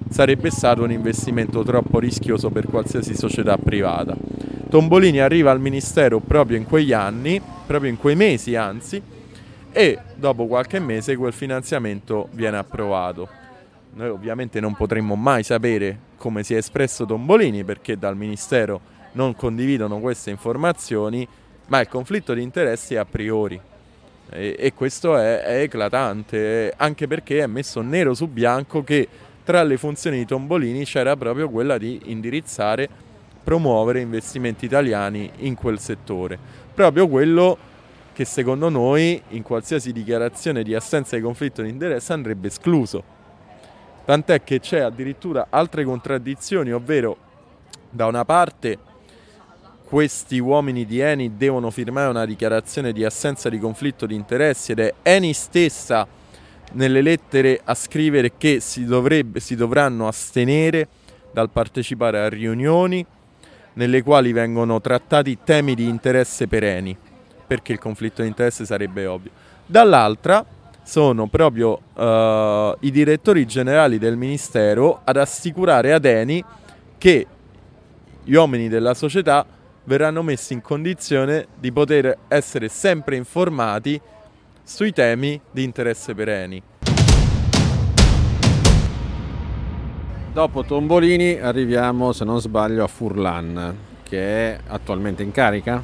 sarebbe 0.09 0.49
stato 0.49 0.83
un 0.83 0.91
investimento 0.91 1.63
troppo 1.63 1.99
rischioso 1.99 2.49
per 2.49 2.67
qualsiasi 2.67 3.15
società 3.15 3.57
privata. 3.57 4.15
Tombolini 4.69 5.19
arriva 5.19 5.51
al 5.51 5.59
Ministero 5.59 6.19
proprio 6.19 6.57
in 6.57 6.65
quegli 6.65 6.93
anni, 6.93 7.41
proprio 7.65 7.89
in 7.89 7.97
quei 7.97 8.15
mesi 8.15 8.55
anzi, 8.55 9.01
e 9.71 9.99
dopo 10.15 10.47
qualche 10.47 10.79
mese 10.79 11.15
quel 11.15 11.33
finanziamento 11.33 12.29
viene 12.31 12.57
approvato. 12.57 13.29
Noi 13.93 14.09
ovviamente 14.09 14.59
non 14.59 14.75
potremmo 14.75 15.15
mai 15.15 15.43
sapere 15.43 15.99
come 16.17 16.43
si 16.43 16.53
è 16.53 16.57
espresso 16.57 17.05
Tombolini 17.05 17.63
perché 17.63 17.97
dal 17.97 18.17
Ministero 18.17 18.81
non 19.13 19.35
condividono 19.35 19.99
queste 19.99 20.29
informazioni, 20.29 21.27
ma 21.67 21.79
il 21.79 21.87
conflitto 21.87 22.33
di 22.33 22.41
interessi 22.41 22.95
è 22.95 22.97
a 22.97 23.05
priori 23.05 23.59
e, 24.29 24.55
e 24.57 24.73
questo 24.73 25.17
è, 25.17 25.41
è, 25.41 25.61
eclatante, 25.61 26.73
anche 26.75 27.07
perché 27.07 27.39
è 27.41 27.47
messo 27.47 27.81
nero 27.81 28.13
su 28.13 28.27
bianco 28.27 28.83
che 28.83 29.07
tra 29.43 29.63
le 29.63 29.77
funzioni 29.77 30.17
di 30.17 30.25
Tombolini 30.25 30.83
c'era 30.83 31.15
proprio 31.15 31.49
quella 31.49 31.77
di 31.77 32.01
indirizzare 32.05 32.89
promuovere 33.43 34.01
investimenti 34.01 34.65
italiani 34.65 35.31
in 35.37 35.55
quel 35.55 35.79
settore. 35.79 36.37
Proprio 36.73 37.07
quello 37.07 37.57
che 38.11 38.25
secondo 38.25 38.67
noi 38.67 39.21
in 39.29 39.43
qualsiasi 39.43 39.93
dichiarazione 39.93 40.63
di 40.63 40.75
assenza 40.75 41.15
di 41.15 41.21
conflitto 41.21 41.61
di 41.61 41.69
interesse 41.69 42.11
andrebbe 42.11 42.47
escluso. 42.47 43.01
Tant'è 44.03 44.43
che 44.43 44.59
c'è 44.59 44.79
addirittura 44.79 45.47
altre 45.49 45.85
contraddizioni, 45.85 46.71
ovvero 46.71 47.15
da 47.89 48.05
una 48.05 48.25
parte 48.25 48.77
questi 49.87 50.37
uomini 50.37 50.85
di 50.85 50.99
Eni 50.99 51.37
devono 51.37 51.71
firmare 51.71 52.09
una 52.09 52.25
dichiarazione 52.25 52.91
di 52.91 53.05
assenza 53.05 53.47
di 53.47 53.57
conflitto 53.57 54.05
di 54.05 54.15
interessi 54.15 54.73
ed 54.73 54.79
è 54.79 54.93
Eni 55.01 55.31
stessa 55.31 56.05
nelle 56.73 57.01
lettere 57.01 57.61
a 57.63 57.73
scrivere 57.73 58.33
che 58.37 58.59
si, 58.59 58.83
dovrebbe, 58.83 59.39
si 59.39 59.55
dovranno 59.55 60.05
astenere 60.05 60.89
dal 61.31 61.49
partecipare 61.49 62.19
a 62.19 62.27
riunioni 62.27 63.05
nelle 63.73 64.03
quali 64.03 64.33
vengono 64.33 64.81
trattati 64.81 65.37
temi 65.45 65.73
di 65.73 65.87
interesse 65.87 66.47
per 66.47 66.65
Eni, 66.65 66.97
perché 67.47 67.71
il 67.71 67.79
conflitto 67.79 68.21
di 68.21 68.27
interesse 68.27 68.65
sarebbe 68.65 69.05
ovvio. 69.05 69.31
Dall'altra 69.65 70.45
sono 70.83 71.27
proprio 71.27 71.79
uh, 71.93 72.75
i 72.81 72.91
direttori 72.91 73.45
generali 73.45 73.99
del 73.99 74.17
Ministero 74.17 74.99
ad 75.05 75.15
assicurare 75.15 75.93
ad 75.93 76.03
Eni 76.03 76.43
che 76.97 77.25
gli 78.25 78.33
uomini 78.33 78.67
della 78.67 78.93
società 78.93 79.45
verranno 79.87 80.21
messi 80.21 80.53
in 80.53 80.61
condizione 80.61 81.47
di 81.57 81.71
poter 81.71 82.17
essere 82.27 82.67
sempre 82.67 83.15
informati 83.15 83.99
sui 84.63 84.91
temi 84.91 85.39
di 85.49 85.63
interesse 85.63 86.13
per 86.13 86.29
Eni. 86.29 86.61
Dopo 90.33 90.63
Tombolini 90.63 91.39
arriviamo, 91.39 92.11
se 92.11 92.23
non 92.23 92.39
sbaglio, 92.39 92.83
a 92.83 92.87
Furlan, 92.87 93.75
che 94.03 94.19
è 94.19 94.59
attualmente 94.67 95.23
in 95.23 95.31
carica. 95.31 95.81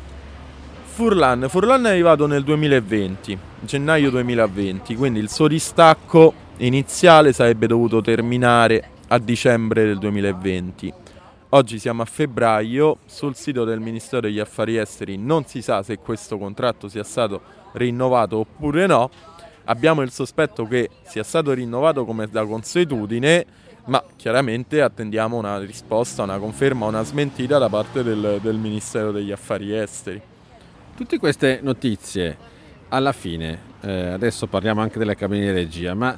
Furlan, 0.83 1.47
Furlan 1.49 1.85
è 1.85 1.89
arrivato 1.89 2.27
nel 2.27 2.43
2020, 2.43 3.37
gennaio 3.61 4.11
2020, 4.11 4.95
quindi 4.95 5.19
il 5.19 5.29
suo 5.29 5.47
distacco 5.47 6.33
iniziale 6.57 7.33
sarebbe 7.33 7.65
dovuto 7.65 8.01
terminare 8.01 8.89
a 9.07 9.17
dicembre 9.17 9.85
del 9.85 9.97
2020. 9.97 11.02
Oggi 11.55 11.77
siamo 11.77 12.01
a 12.01 12.05
febbraio, 12.05 12.97
sul 13.05 13.35
sito 13.35 13.63
del 13.63 13.79
Ministero 13.79 14.21
degli 14.21 14.39
Affari 14.39 14.77
Esteri 14.77 15.17
non 15.17 15.45
si 15.45 15.61
sa 15.61 15.83
se 15.83 15.99
questo 15.99 16.39
contratto 16.39 16.87
sia 16.87 17.03
stato 17.03 17.41
rinnovato 17.73 18.37
oppure 18.37 18.87
no. 18.87 19.07
Abbiamo 19.65 20.01
il 20.01 20.09
sospetto 20.09 20.65
che 20.65 20.89
sia 21.03 21.21
stato 21.21 21.53
rinnovato 21.53 22.05
come 22.05 22.27
da 22.27 22.43
consuetudine, 22.43 23.45
ma 23.85 24.03
chiaramente 24.15 24.81
attendiamo 24.81 25.37
una 25.37 25.59
risposta, 25.59 26.23
una 26.23 26.39
conferma, 26.39 26.87
una 26.87 27.03
smentita 27.03 27.59
da 27.59 27.69
parte 27.69 28.01
del, 28.01 28.39
del 28.41 28.57
Ministero 28.57 29.11
degli 29.11 29.31
Affari 29.31 29.77
Esteri. 29.77 30.19
Tutte 30.95 31.19
queste 31.19 31.59
notizie, 31.61 32.35
alla 32.87 33.11
fine, 33.11 33.59
eh, 33.81 34.07
adesso 34.07 34.47
parliamo 34.47 34.81
anche 34.81 34.97
delle 34.97 35.15
cabine 35.15 35.45
di 35.45 35.51
regia, 35.51 35.93
ma 35.93 36.17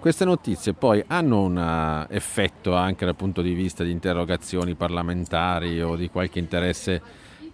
queste 0.00 0.24
notizie 0.24 0.72
poi 0.72 1.04
hanno 1.06 1.42
un 1.42 1.58
eh, 1.58 2.14
effetto 2.16 2.74
anche 2.74 3.04
dal 3.04 3.14
punto 3.14 3.42
di 3.42 3.52
vista 3.52 3.84
di 3.84 3.90
interrogazioni 3.90 4.74
parlamentari 4.74 5.80
o 5.82 5.94
di 5.94 6.08
qualche 6.08 6.38
interesse 6.38 7.02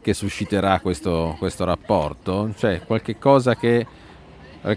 che 0.01 0.15
susciterà 0.15 0.79
questo, 0.79 1.35
questo 1.39 1.65
rapporto? 1.65 2.53
Cioè 2.57 2.83
qualche 2.87 3.19
cosa 3.19 3.57
che 3.57 3.87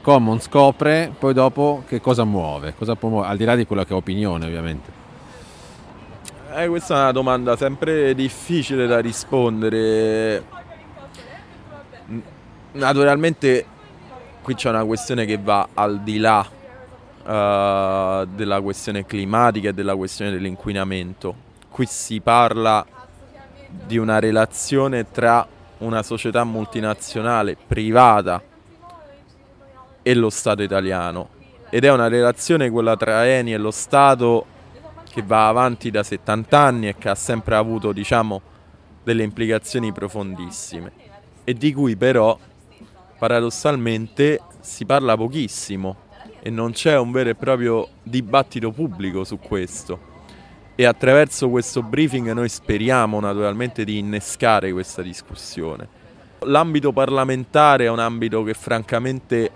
Common 0.02 0.40
scopre, 0.40 1.12
poi 1.18 1.34
dopo 1.34 1.84
che 1.88 2.00
cosa 2.00 2.24
muove? 2.24 2.76
Cosa 2.76 2.96
può 2.96 3.10
muovere? 3.10 3.32
Al 3.32 3.38
di 3.38 3.46
là 3.46 3.56
di 3.56 3.66
quella 3.66 3.86
che 3.86 3.94
è 3.94 3.96
opinione 3.96 4.46
ovviamente. 4.46 4.92
Eh, 6.54 6.68
questa 6.68 6.96
è 6.96 7.00
una 7.02 7.12
domanda 7.12 7.56
sempre 7.56 8.14
difficile 8.14 8.88
da 8.88 9.00
rispondere. 9.00 10.44
Naturalmente 12.74 13.66
qui 14.42 14.56
c'è 14.56 14.70
una 14.70 14.86
questione 14.86 15.26
che 15.26 15.38
va 15.38 15.70
al 15.74 16.02
di 16.02 16.18
là 16.18 16.58
uh, 17.24 18.26
della 18.26 18.62
questione 18.62 19.06
climatica 19.06 19.70
e 19.70 19.74
della 19.74 19.96
questione 19.96 20.32
dell'inquinamento. 20.32 21.48
Qui 21.70 21.86
si 21.86 22.20
parla 22.22 22.86
di 23.70 23.98
una 23.98 24.20
relazione 24.20 25.12
tra 25.12 25.48
una 25.80 26.04
società 26.04 26.44
multinazionale 26.44 27.56
privata 27.56 28.42
e 30.02 30.14
lo 30.16 30.30
Stato 30.30 30.64
italiano. 30.64 31.38
Ed 31.70 31.86
è 31.86 31.92
una 31.92 32.08
relazione 32.08 32.70
quella 32.70 32.98
tra 32.98 33.28
Eni 33.28 33.54
e 33.54 33.58
lo 33.58 33.72
Stato 33.72 34.46
che 35.10 35.22
va 35.22 35.48
avanti 35.48 35.92
da 35.92 36.04
70 36.04 36.60
anni 36.60 36.88
e 36.88 36.96
che 36.98 37.10
ha 37.10 37.16
sempre 37.16 37.56
avuto 37.56 37.92
diciamo 37.92 38.42
delle 39.04 39.24
implicazioni 39.24 39.92
profondissime. 39.92 40.92
E 41.44 41.54
di 41.54 41.74
cui 41.74 41.96
però 41.96 42.38
paradossalmente 43.18 44.42
si 44.62 44.86
parla 44.86 45.16
pochissimo 45.16 46.08
e 46.42 46.50
non 46.50 46.72
c'è 46.72 46.98
un 46.98 47.12
vero 47.12 47.30
e 47.30 47.36
proprio 47.36 47.88
dibattito 48.04 48.72
pubblico 48.72 49.24
su 49.24 49.40
questo. 49.40 50.08
E 50.76 50.86
attraverso 50.86 51.50
questo 51.50 51.84
briefing 51.84 52.32
noi 52.32 52.48
speriamo 52.48 53.20
naturalmente 53.20 53.84
di 53.84 53.98
innescare 53.98 54.72
questa 54.72 55.02
discussione. 55.02 55.88
L'ambito 56.44 56.94
parlamentare 56.94 57.86
è 57.86 57.90
un 57.90 58.00
ambito 58.00 58.44
che 58.44 58.54
francamente 58.54 59.52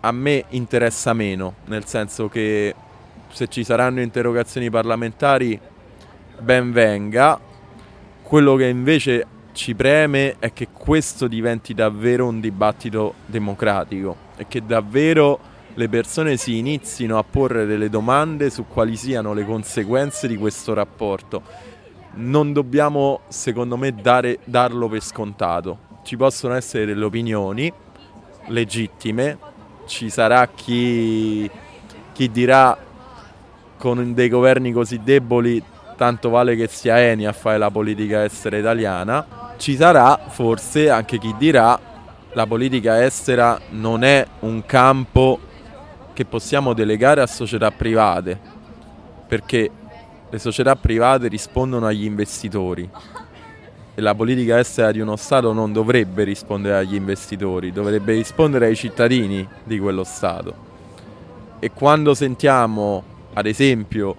a 0.00 0.12
me 0.12 0.44
interessa 0.50 1.12
meno, 1.12 1.56
nel 1.66 1.84
senso 1.84 2.28
che 2.28 2.74
se 3.30 3.48
ci 3.48 3.64
saranno 3.64 4.00
interrogazioni 4.00 4.70
parlamentari 4.70 5.60
ben 6.38 6.72
venga. 6.72 7.38
Quello 8.22 8.56
che 8.56 8.66
invece 8.66 9.26
ci 9.52 9.74
preme 9.74 10.36
è 10.38 10.52
che 10.52 10.68
questo 10.72 11.26
diventi 11.26 11.74
davvero 11.74 12.26
un 12.26 12.40
dibattito 12.40 13.14
democratico 13.26 14.16
e 14.36 14.46
che 14.46 14.64
davvero 14.64 15.47
le 15.78 15.88
persone 15.88 16.36
si 16.36 16.58
inizino 16.58 17.18
a 17.18 17.22
porre 17.22 17.64
delle 17.64 17.88
domande 17.88 18.50
su 18.50 18.66
quali 18.66 18.96
siano 18.96 19.32
le 19.32 19.44
conseguenze 19.44 20.26
di 20.26 20.36
questo 20.36 20.74
rapporto. 20.74 21.42
Non 22.14 22.52
dobbiamo, 22.52 23.20
secondo 23.28 23.76
me, 23.76 23.94
dare, 23.94 24.40
darlo 24.42 24.88
per 24.88 25.00
scontato. 25.00 25.78
Ci 26.02 26.16
possono 26.16 26.54
essere 26.54 26.84
delle 26.84 27.04
opinioni 27.04 27.72
legittime, 28.46 29.38
ci 29.86 30.10
sarà 30.10 30.48
chi, 30.48 31.48
chi 32.12 32.28
dirà 32.28 32.76
con 33.76 34.14
dei 34.14 34.28
governi 34.28 34.72
così 34.72 35.00
deboli 35.04 35.62
tanto 35.94 36.28
vale 36.28 36.56
che 36.56 36.66
sia 36.66 37.00
Eni 37.00 37.24
a 37.24 37.32
fare 37.32 37.56
la 37.56 37.70
politica 37.70 38.24
estera 38.24 38.56
italiana, 38.56 39.54
ci 39.58 39.76
sarà 39.76 40.18
forse 40.28 40.90
anche 40.90 41.18
chi 41.18 41.32
dirà 41.38 41.78
la 42.32 42.46
politica 42.46 43.04
estera 43.04 43.60
non 43.70 44.02
è 44.02 44.26
un 44.40 44.64
campo 44.66 45.46
che 46.18 46.24
possiamo 46.24 46.72
delegare 46.72 47.20
a 47.20 47.28
società 47.28 47.70
private, 47.70 48.36
perché 49.28 49.70
le 50.28 50.38
società 50.40 50.74
private 50.74 51.28
rispondono 51.28 51.86
agli 51.86 52.02
investitori 52.02 52.90
e 53.94 54.00
la 54.00 54.16
politica 54.16 54.58
estera 54.58 54.90
di 54.90 54.98
uno 54.98 55.14
Stato 55.14 55.52
non 55.52 55.72
dovrebbe 55.72 56.24
rispondere 56.24 56.78
agli 56.78 56.96
investitori, 56.96 57.70
dovrebbe 57.70 58.14
rispondere 58.14 58.66
ai 58.66 58.74
cittadini 58.74 59.46
di 59.62 59.78
quello 59.78 60.02
Stato. 60.02 60.54
E 61.60 61.70
quando 61.70 62.14
sentiamo, 62.14 63.04
ad 63.34 63.46
esempio, 63.46 64.16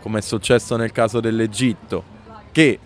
come 0.00 0.18
è 0.18 0.22
successo 0.22 0.74
nel 0.74 0.90
caso 0.90 1.20
dell'Egitto, 1.20 2.02
che 2.50 2.76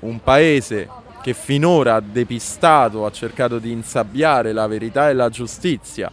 un 0.00 0.20
paese 0.20 0.88
che 1.22 1.34
finora 1.34 1.94
ha 1.94 2.00
depistato, 2.00 3.06
ha 3.06 3.12
cercato 3.12 3.60
di 3.60 3.70
insabbiare 3.70 4.52
la 4.52 4.66
verità 4.66 5.08
e 5.08 5.12
la 5.12 5.28
giustizia, 5.28 6.10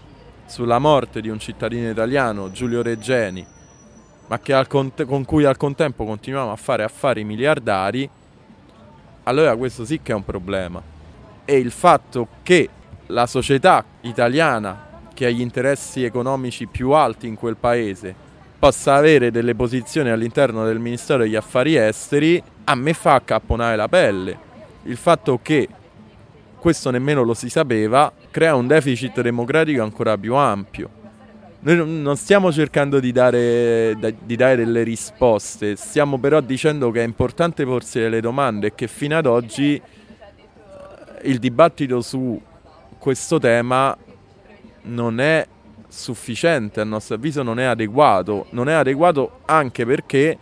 sulla 0.49 0.79
morte 0.79 1.21
di 1.21 1.29
un 1.29 1.39
cittadino 1.39 1.89
italiano, 1.89 2.51
Giulio 2.51 2.81
Reggeni, 2.81 3.45
ma 4.27 4.39
cont- 4.67 5.05
con 5.05 5.23
cui 5.23 5.45
al 5.45 5.57
contempo 5.57 6.05
continuiamo 6.05 6.51
a 6.51 6.55
fare 6.55 6.83
affari 6.83 7.23
miliardari, 7.23 8.09
allora 9.23 9.55
questo 9.55 9.85
sì 9.85 10.01
che 10.01 10.11
è 10.11 10.15
un 10.15 10.25
problema. 10.25 10.81
E 11.45 11.57
il 11.57 11.71
fatto 11.71 12.27
che 12.41 12.67
la 13.07 13.27
società 13.27 13.85
italiana, 14.01 15.01
che 15.13 15.27
ha 15.27 15.29
gli 15.29 15.41
interessi 15.41 16.03
economici 16.03 16.65
più 16.65 16.91
alti 16.91 17.27
in 17.27 17.35
quel 17.35 17.55
paese, 17.55 18.15
possa 18.57 18.95
avere 18.95 19.31
delle 19.31 19.55
posizioni 19.55 20.09
all'interno 20.09 20.65
del 20.65 20.79
Ministero 20.79 21.23
degli 21.23 21.35
Affari 21.35 21.75
Esteri, 21.75 22.41
a 22.65 22.75
me 22.75 22.93
fa 22.93 23.13
accapponare 23.13 23.75
la 23.75 23.87
pelle. 23.87 24.37
Il 24.83 24.97
fatto 24.97 25.39
che 25.41 25.67
questo 26.57 26.89
nemmeno 26.89 27.23
lo 27.23 27.33
si 27.33 27.49
sapeva, 27.49 28.11
crea 28.31 28.55
un 28.55 28.67
deficit 28.67 29.21
democratico 29.21 29.81
ancora 29.83 30.17
più 30.17 30.35
ampio. 30.35 30.97
Noi 31.61 32.01
non 32.01 32.15
stiamo 32.15 32.51
cercando 32.51 32.99
di 32.99 33.11
dare, 33.11 33.97
di 34.23 34.35
dare, 34.37 34.55
delle 34.55 34.83
risposte, 34.83 35.75
stiamo 35.75 36.17
però 36.17 36.39
dicendo 36.39 36.89
che 36.89 37.01
è 37.01 37.05
importante 37.05 37.65
porsi 37.65 37.99
delle 37.99 38.21
domande 38.21 38.67
e 38.67 38.75
che 38.75 38.87
fino 38.87 39.17
ad 39.17 39.25
oggi 39.25 39.75
eh, 39.75 39.81
il 41.23 41.37
dibattito 41.39 41.99
su 41.99 42.41
questo 42.97 43.39
tema 43.39 43.95
non 44.83 45.19
è 45.19 45.45
sufficiente, 45.89 46.79
a 46.79 46.85
nostro 46.85 47.15
avviso 47.15 47.43
non 47.43 47.59
è 47.59 47.65
adeguato. 47.65 48.45
Non 48.51 48.69
è 48.69 48.73
adeguato 48.73 49.39
anche 49.45 49.85
perché 49.85 50.37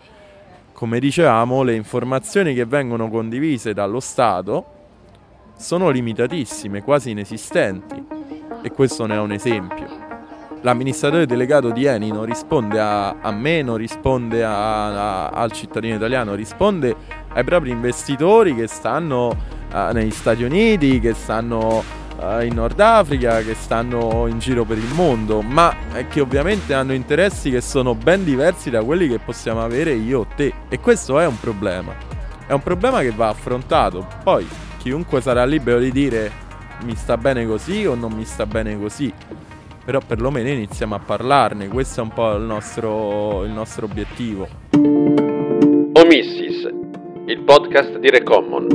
come 0.77 0.99
dicevamo, 0.99 1.63
le 1.63 1.73
informazioni 1.73 2.53
che 2.53 2.65
vengono 2.65 3.09
condivise 3.09 3.73
dallo 3.73 3.99
Stato 3.99 4.75
sono 5.57 5.89
limitatissime, 5.89 6.83
quasi 6.83 7.09
inesistenti. 7.09 8.05
E 8.61 8.71
questo 8.71 9.05
ne 9.05 9.15
è 9.15 9.19
un 9.19 9.31
esempio. 9.31 10.05
L'amministratore 10.61 11.25
delegato 11.25 11.69
di 11.69 11.85
Eni 11.85 12.09
non 12.09 12.25
risponde 12.25 12.79
a, 12.79 13.19
a 13.21 13.31
me, 13.31 13.61
non 13.61 13.77
risponde 13.77 14.43
a, 14.43 15.25
a, 15.25 15.29
al 15.29 15.51
cittadino 15.51 15.95
italiano, 15.95 16.33
risponde 16.33 16.95
ai 17.33 17.43
propri 17.43 17.69
investitori 17.69 18.55
che 18.55 18.67
stanno 18.67 19.27
uh, 19.71 19.93
negli 19.93 20.11
Stati 20.11 20.43
Uniti, 20.43 20.99
che 20.99 21.13
stanno 21.13 21.83
uh, 22.19 22.41
in 22.41 22.55
Nord 22.55 22.79
Africa, 22.79 23.41
che 23.41 23.53
stanno 23.53 24.25
in 24.27 24.39
giro 24.39 24.63
per 24.63 24.79
il 24.79 24.93
mondo, 24.93 25.41
ma 25.41 25.75
che 26.09 26.21
ovviamente 26.21 26.73
hanno 26.73 26.93
interessi 26.93 27.51
che 27.51 27.61
sono 27.61 27.93
ben 27.93 28.23
diversi 28.23 28.71
da 28.71 28.83
quelli 28.83 29.07
che 29.07 29.19
possiamo 29.19 29.63
avere 29.63 29.93
io 29.93 30.21
o 30.21 30.27
te. 30.35 30.51
E 30.69 30.79
questo 30.79 31.19
è 31.19 31.27
un 31.27 31.39
problema. 31.39 31.93
È 32.47 32.53
un 32.53 32.63
problema 32.63 33.01
che 33.01 33.11
va 33.11 33.29
affrontato. 33.29 34.07
Poi 34.23 34.47
chiunque 34.77 35.21
sarà 35.21 35.45
libero 35.45 35.79
di 35.79 35.91
dire 35.91 36.31
mi 36.83 36.95
sta 36.95 37.17
bene 37.17 37.45
così 37.45 37.85
o 37.85 37.95
non 37.95 38.11
mi 38.13 38.25
sta 38.25 38.45
bene 38.45 38.77
così. 38.79 39.11
Però 39.83 39.99
perlomeno 40.05 40.49
iniziamo 40.49 40.95
a 40.95 40.99
parlarne, 40.99 41.67
questo 41.67 42.01
è 42.01 42.03
un 42.03 42.09
po' 42.09 42.35
il 42.35 42.43
nostro, 42.43 43.43
il 43.45 43.51
nostro 43.51 43.85
obiettivo. 43.85 44.47
Omissis, 45.93 46.67
il 47.25 47.41
podcast 47.41 47.97
di 47.97 48.09
Recommon. 48.09 48.67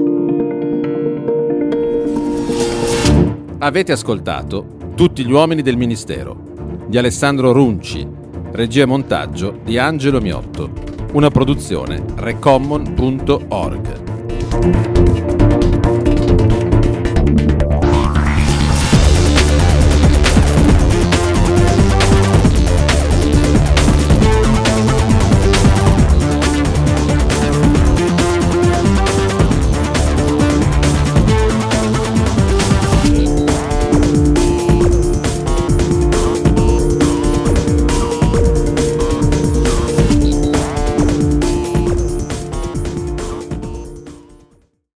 Avete 3.59 3.93
ascoltato 3.93 4.81
Tutti 4.95 5.25
gli 5.25 5.33
uomini 5.33 5.63
del 5.63 5.77
Ministero 5.77 6.51
di 6.93 6.99
Alessandro 6.99 7.53
Runci, 7.53 8.07
regia 8.53 8.83
e 8.83 8.87
montaggio 8.87 9.59
di 9.65 9.79
Angelo 9.79 10.21
Miotto, 10.21 10.71
una 11.13 11.31
produzione 11.31 12.05
recommon.org. 12.17 14.01